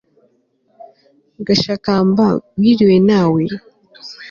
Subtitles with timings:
[1.47, 2.25] gashakamba
[2.59, 3.43] wirirwe nawe